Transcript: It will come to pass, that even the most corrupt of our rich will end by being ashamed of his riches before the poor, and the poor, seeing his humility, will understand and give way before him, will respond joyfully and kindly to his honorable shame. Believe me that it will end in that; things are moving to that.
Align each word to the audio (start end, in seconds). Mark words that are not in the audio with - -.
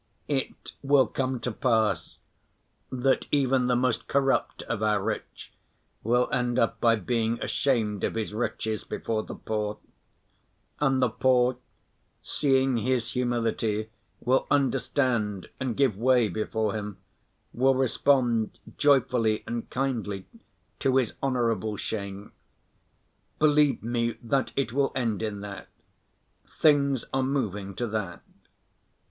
It 0.27 0.71
will 0.81 1.05
come 1.05 1.39
to 1.41 1.51
pass, 1.51 2.17
that 2.91 3.27
even 3.31 3.67
the 3.67 3.75
most 3.75 4.07
corrupt 4.07 4.63
of 4.63 4.81
our 4.81 4.99
rich 4.99 5.53
will 6.01 6.27
end 6.31 6.57
by 6.79 6.95
being 6.95 7.39
ashamed 7.39 8.03
of 8.03 8.15
his 8.15 8.33
riches 8.33 8.83
before 8.83 9.21
the 9.21 9.35
poor, 9.35 9.77
and 10.79 11.03
the 11.03 11.09
poor, 11.09 11.57
seeing 12.23 12.77
his 12.77 13.11
humility, 13.11 13.91
will 14.19 14.47
understand 14.49 15.47
and 15.59 15.77
give 15.77 15.95
way 15.95 16.29
before 16.29 16.73
him, 16.73 16.97
will 17.53 17.75
respond 17.75 18.57
joyfully 18.79 19.43
and 19.45 19.69
kindly 19.69 20.25
to 20.79 20.95
his 20.97 21.13
honorable 21.21 21.77
shame. 21.77 22.31
Believe 23.37 23.83
me 23.83 24.17
that 24.23 24.51
it 24.55 24.73
will 24.73 24.91
end 24.95 25.21
in 25.21 25.41
that; 25.41 25.67
things 26.59 27.05
are 27.13 27.21
moving 27.21 27.75
to 27.75 27.85
that. 27.85 28.23